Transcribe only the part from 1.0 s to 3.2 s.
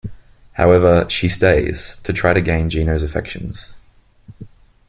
she stays, to try to gain Gino's